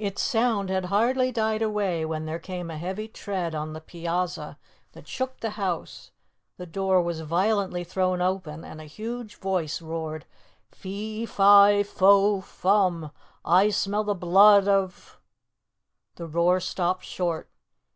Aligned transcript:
Its 0.00 0.22
sound 0.22 0.70
had 0.70 0.86
hardly 0.86 1.30
died 1.30 1.62
away, 1.62 2.04
when 2.04 2.24
there 2.24 2.40
came 2.40 2.68
a 2.68 2.76
heavy 2.76 3.06
tread 3.06 3.54
on 3.54 3.74
the 3.74 3.80
piazza 3.80 4.58
that 4.90 5.06
shook 5.06 5.38
the 5.38 5.50
house, 5.50 6.10
the 6.56 6.66
door 6.66 7.00
was 7.00 7.20
violently 7.20 7.84
thrown 7.84 8.20
open, 8.20 8.64
and 8.64 8.80
a 8.80 8.86
huge 8.90 9.36
voice 9.36 9.80
roared, 9.80 10.26
"Fee, 10.72 11.26
fi, 11.26 11.84
fo, 11.84 12.40
fum! 12.40 13.12
_I 13.44 13.72
smell 13.72 14.02
the 14.02 14.16
blood 14.16 14.66
of_" 14.66 15.20
The 16.16 16.26
roar 16.26 16.58
stopped 16.58 17.04
short. 17.04 17.48